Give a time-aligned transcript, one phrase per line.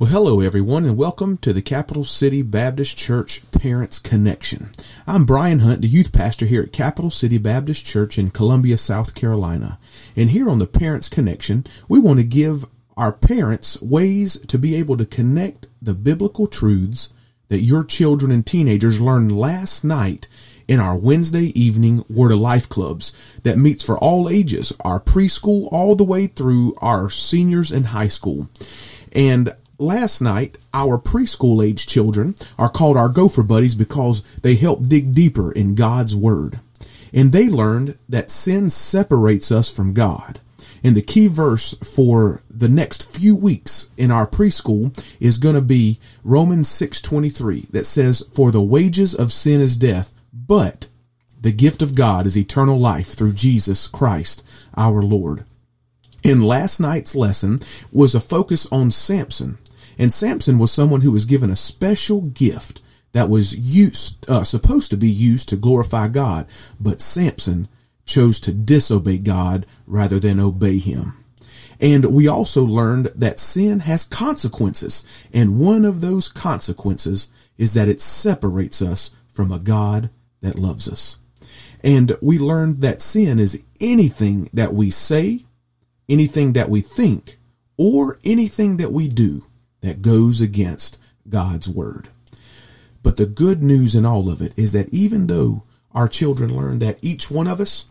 [0.00, 4.70] Well, hello everyone and welcome to the Capital City Baptist Church Parents Connection.
[5.06, 9.14] I'm Brian Hunt, the youth pastor here at Capital City Baptist Church in Columbia, South
[9.14, 9.78] Carolina.
[10.16, 12.64] And here on the Parents Connection, we want to give
[12.96, 17.10] our parents ways to be able to connect the biblical truths
[17.48, 20.28] that your children and teenagers learned last night
[20.66, 25.68] in our Wednesday evening Word of Life clubs that meets for all ages, our preschool
[25.70, 28.48] all the way through our seniors in high school.
[29.12, 34.86] And Last night, our preschool age children are called our Gopher Buddies because they help
[34.86, 36.60] dig deeper in God's Word.
[37.14, 40.38] And they learned that sin separates us from God.
[40.84, 45.62] And the key verse for the next few weeks in our preschool is going to
[45.62, 50.88] be Romans 6:23 that says for the wages of sin is death, but
[51.40, 54.44] the gift of God is eternal life through Jesus Christ
[54.76, 55.46] our Lord.
[56.22, 59.56] In last night's lesson was a focus on Samson
[60.00, 62.80] and Samson was someone who was given a special gift
[63.12, 66.46] that was used, uh, supposed to be used to glorify God.
[66.80, 67.68] But Samson
[68.06, 71.12] chose to disobey God rather than obey him.
[71.82, 75.28] And we also learned that sin has consequences.
[75.34, 80.08] And one of those consequences is that it separates us from a God
[80.40, 81.18] that loves us.
[81.84, 85.44] And we learned that sin is anything that we say,
[86.08, 87.38] anything that we think,
[87.76, 89.42] or anything that we do
[89.80, 92.08] that goes against God's word.
[93.02, 96.78] But the good news in all of it is that even though our children learn
[96.80, 97.86] that each one of us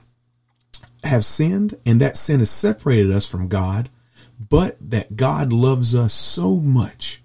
[1.04, 3.90] have sinned and that sin has separated us from God,
[4.50, 7.22] but that God loves us so much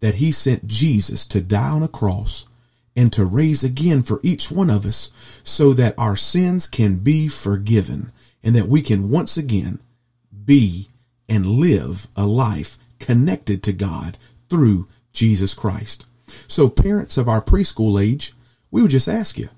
[0.00, 2.46] that he sent Jesus to die on a cross
[2.96, 7.28] and to raise again for each one of us so that our sins can be
[7.28, 9.80] forgiven and that we can once again
[10.44, 10.88] be
[11.28, 14.16] and live a life connected to God
[14.48, 16.06] through Jesus Christ.
[16.26, 18.32] So parents of our preschool age,
[18.70, 19.48] we would just ask you,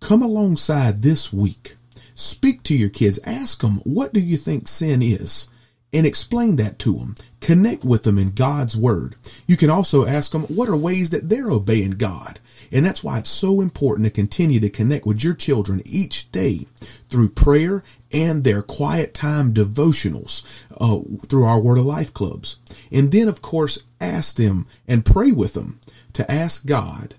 [0.00, 1.74] come alongside this week.
[2.14, 3.18] Speak to your kids.
[3.24, 5.48] Ask them, what do you think sin is?
[5.92, 7.14] And explain that to them.
[7.40, 9.16] Connect with them in God's word.
[9.46, 12.40] You can also ask them, what are ways that they're obeying God?
[12.70, 16.66] And that's why it's so important to continue to connect with your children each day
[16.80, 22.56] through prayer and their quiet time devotionals uh, through our Word of Life clubs.
[22.90, 25.80] And then, of course, ask them and pray with them
[26.12, 27.14] to ask God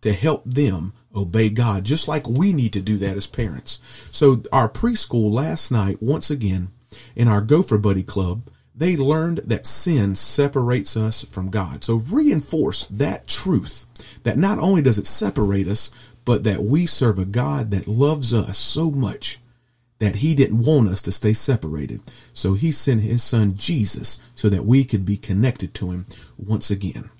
[0.00, 3.80] to help them obey God, just like we need to do that as parents.
[4.12, 6.68] So our preschool last night, once again,
[7.16, 11.82] in our Gopher Buddy Club, they learned that sin separates us from God.
[11.82, 13.86] So reinforce that truth
[14.22, 18.32] that not only does it separate us, but that we serve a God that loves
[18.32, 19.38] us so much
[19.98, 22.00] that he didn't want us to stay separated.
[22.32, 26.06] So he sent his son Jesus so that we could be connected to him
[26.36, 27.10] once again.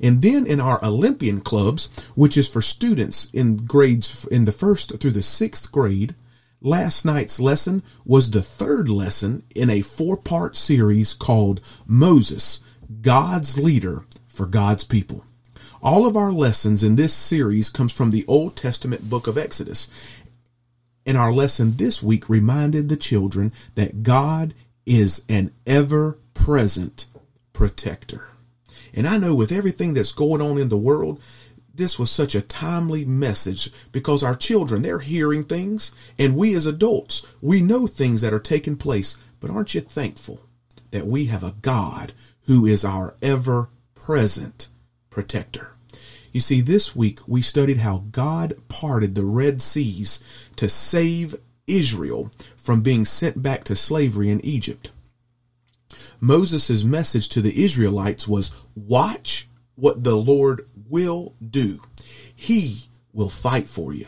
[0.00, 4.98] And then in our Olympian clubs, which is for students in grades in the first
[4.98, 6.14] through the sixth grade,
[6.60, 12.60] last night's lesson was the third lesson in a four part series called Moses,
[13.00, 15.24] God's leader for God's people.
[15.82, 20.22] All of our lessons in this series comes from the Old Testament book of Exodus,
[21.04, 27.06] and our lesson this week reminded the children that God is an ever present
[27.52, 28.28] protector.
[28.94, 31.20] And I know with everything that's going on in the world,
[31.76, 36.66] this was such a timely message because our children, they're hearing things, and we as
[36.66, 39.16] adults, we know things that are taking place.
[39.40, 40.40] But aren't you thankful
[40.90, 42.12] that we have a God
[42.46, 44.68] who is our ever present
[45.10, 45.72] protector?
[46.32, 51.34] You see, this week we studied how God parted the Red Seas to save
[51.66, 54.90] Israel from being sent back to slavery in Egypt.
[56.20, 61.78] Moses' message to the Israelites was watch what the Lord will do.
[62.34, 64.06] He will fight for you.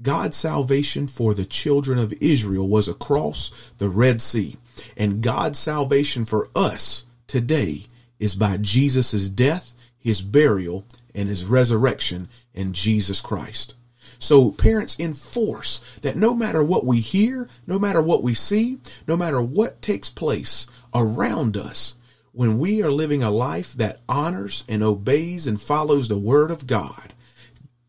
[0.00, 4.56] God's salvation for the children of Israel was across the Red Sea.
[4.96, 7.86] And God's salvation for us today
[8.18, 10.84] is by Jesus' death, his burial,
[11.14, 13.74] and his resurrection in Jesus Christ.
[14.18, 19.16] So parents enforce that no matter what we hear, no matter what we see, no
[19.16, 21.96] matter what takes place around us,
[22.36, 26.66] when we are living a life that honors and obeys and follows the word of
[26.66, 27.14] God,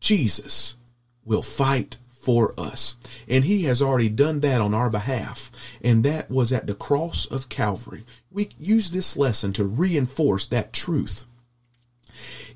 [0.00, 0.74] Jesus
[1.22, 2.96] will fight for us.
[3.28, 5.50] And he has already done that on our behalf.
[5.84, 8.04] And that was at the cross of Calvary.
[8.30, 11.26] We use this lesson to reinforce that truth.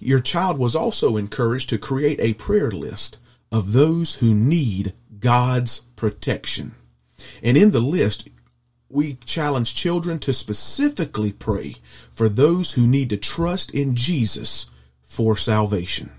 [0.01, 3.19] Your child was also encouraged to create a prayer list
[3.53, 6.75] of those who need God's protection.
[7.43, 8.31] And in the list,
[8.93, 11.75] we challenge children to specifically pray
[12.11, 14.67] for those who need to trust in Jesus
[15.03, 16.11] for salvation.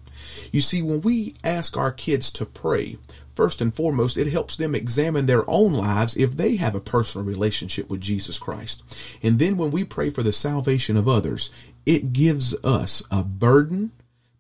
[0.52, 2.98] You see, when we ask our kids to pray,
[3.28, 7.26] first and foremost, it helps them examine their own lives if they have a personal
[7.26, 9.18] relationship with Jesus Christ.
[9.24, 11.52] And then when we pray for the salvation of others,
[11.86, 13.92] it gives us a burden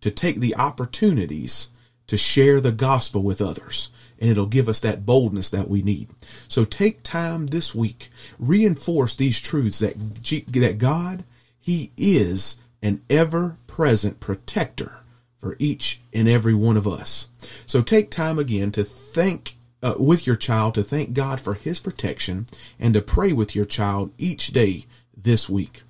[0.01, 1.69] to take the opportunities
[2.07, 3.89] to share the gospel with others.
[4.19, 6.09] And it'll give us that boldness that we need.
[6.21, 8.09] So take time this week,
[8.39, 11.23] reinforce these truths that, that God,
[11.59, 15.01] He is an ever present protector
[15.37, 17.29] for each and every one of us.
[17.65, 21.81] So take time again to thank uh, with your child to thank God for his
[21.81, 22.47] protection
[22.79, 24.85] and to pray with your child each day
[25.15, 25.81] this week.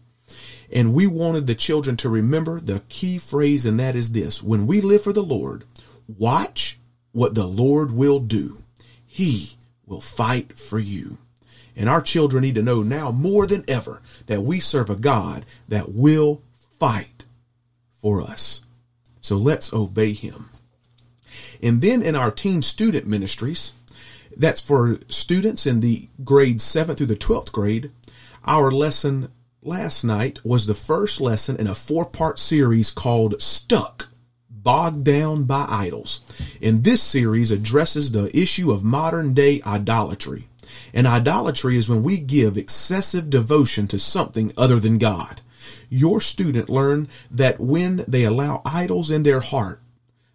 [0.71, 4.65] And we wanted the children to remember the key phrase, and that is this when
[4.65, 5.63] we live for the Lord,
[6.17, 6.79] watch
[7.11, 8.63] what the Lord will do.
[9.05, 9.51] He
[9.85, 11.17] will fight for you.
[11.75, 15.45] And our children need to know now more than ever that we serve a God
[15.67, 16.41] that will
[16.79, 17.25] fight
[17.91, 18.61] for us.
[19.21, 20.49] So let's obey him.
[21.61, 23.73] And then in our teen student ministries,
[24.35, 27.91] that's for students in the grade 7th through the 12th grade,
[28.45, 29.31] our lesson
[29.61, 34.09] last night was the first lesson in a four part series called Stuck
[34.63, 36.21] Bogged Down by Idols.
[36.61, 40.47] And this series addresses the issue of modern day idolatry.
[40.93, 45.41] And idolatry is when we give excessive devotion to something other than God
[45.89, 49.81] your student learned that when they allow idols in their heart,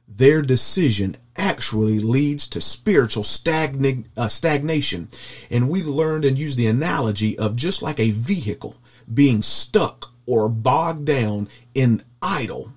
[0.07, 5.09] their decision actually leads to spiritual stagna- uh, stagnation.
[5.51, 8.77] And we learned and used the analogy of just like a vehicle
[9.13, 12.73] being stuck or bogged down in idol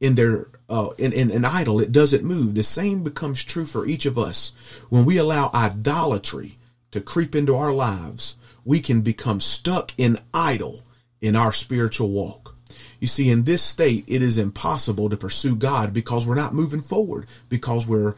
[0.00, 3.86] in their uh, in, in an idol it doesn't move the same becomes true for
[3.86, 6.56] each of us when we allow idolatry
[6.90, 8.36] to creep into our lives
[8.68, 10.80] we can become stuck in idol
[11.22, 12.54] in our spiritual walk.
[13.00, 16.82] You see, in this state, it is impossible to pursue God because we're not moving
[16.82, 18.14] forward, because we're,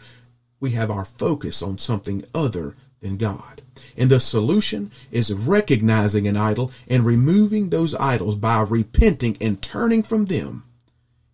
[0.58, 3.62] we have our focus on something other than God.
[3.96, 10.02] And the solution is recognizing an idol and removing those idols by repenting and turning
[10.02, 10.64] from them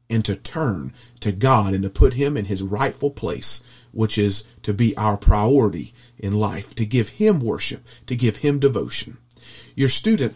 [0.09, 4.45] and to turn to God and to put him in his rightful place, which is
[4.63, 9.19] to be our priority in life, to give him worship, to give him devotion.
[9.75, 10.35] Your student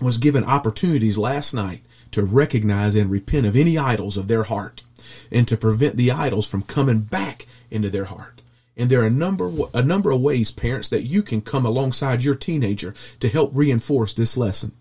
[0.00, 4.82] was given opportunities last night to recognize and repent of any idols of their heart
[5.30, 8.42] and to prevent the idols from coming back into their heart.
[8.76, 12.24] And there are a number a number of ways, parents, that you can come alongside
[12.24, 14.72] your teenager to help reinforce this lesson.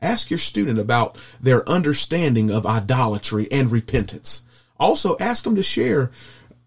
[0.00, 4.44] Ask your student about their understanding of idolatry and repentance.
[4.78, 6.10] Also, ask them to share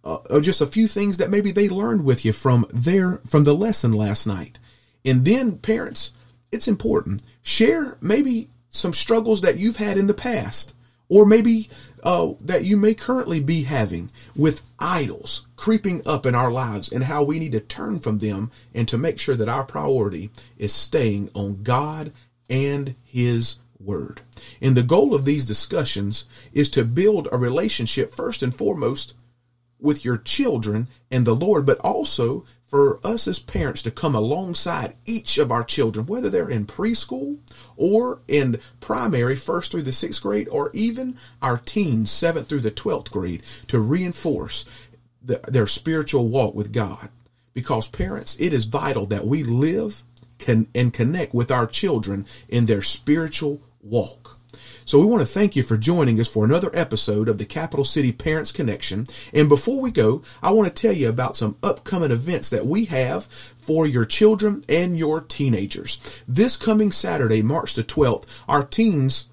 [0.03, 3.53] uh, just a few things that maybe they learned with you from their from the
[3.53, 4.59] lesson last night.
[5.05, 6.13] And then, parents,
[6.51, 7.23] it's important.
[7.41, 10.75] Share maybe some struggles that you've had in the past,
[11.09, 11.69] or maybe
[12.03, 17.03] uh, that you may currently be having with idols creeping up in our lives and
[17.03, 20.73] how we need to turn from them and to make sure that our priority is
[20.73, 22.11] staying on God
[22.51, 24.21] and His Word.
[24.61, 29.17] And the goal of these discussions is to build a relationship first and foremost
[29.79, 34.93] with your children and the Lord, but also for us as parents to come alongside
[35.05, 37.39] each of our children, whether they're in preschool
[37.75, 42.69] or in primary, first through the sixth grade, or even our teens, seventh through the
[42.69, 44.87] 12th grade, to reinforce
[45.23, 47.09] the, their spiritual walk with God.
[47.53, 50.03] Because parents, it is vital that we live
[50.41, 54.37] can, and connect with our children in their spiritual walk.
[54.83, 57.85] So we want to thank you for joining us for another episode of the Capital
[57.85, 59.05] City Parents Connection.
[59.33, 62.85] And before we go, I want to tell you about some upcoming events that we
[62.85, 66.23] have for your children and your teenagers.
[66.27, 69.29] This coming Saturday, March the 12th, our teens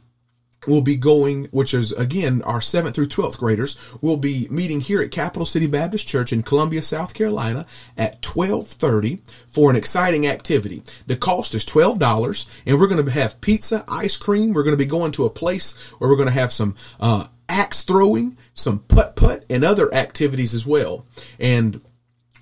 [0.68, 5.00] will be going, which is again our 7th through 12th graders, will be meeting here
[5.00, 10.82] at Capital City Baptist Church in Columbia, South Carolina at 12:30 for an exciting activity.
[11.06, 14.52] The cost is $12 and we're going to have pizza, ice cream.
[14.52, 17.26] We're going to be going to a place where we're going to have some uh,
[17.48, 21.06] axe throwing, some putt putt, and other activities as well.
[21.38, 21.80] And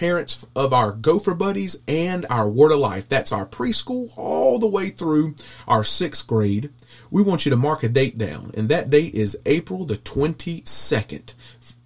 [0.00, 3.06] parents of our Gopher Buddies and our Word of Life.
[3.06, 5.34] That's our preschool all the way through
[5.68, 6.70] our sixth grade.
[7.10, 11.34] We want you to mark a date down, and that date is April the 22nd.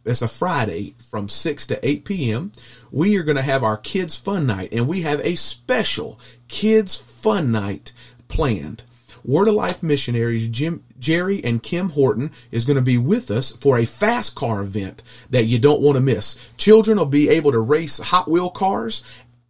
[0.05, 2.53] it's a Friday from 6 to 8 p.m.
[2.93, 6.97] We are going to have our kids fun night and we have a special kids
[6.97, 7.93] fun night
[8.29, 8.85] planned.
[9.25, 13.53] Word of Life missionaries Jim, Jerry and Kim Horton is going to be with us
[13.53, 16.53] for a fast car event that you don't want to miss.
[16.57, 19.03] Children will be able to race Hot Wheel cars